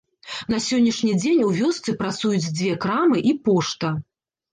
На 0.51 0.59
сённяшні 0.67 1.09
дзень 1.23 1.43
у 1.47 1.51
вёсцы 1.57 1.93
працуюць 1.99 2.47
дзве 2.57 2.71
крамы 2.87 3.17
і 3.33 3.35
пошта. 3.49 3.93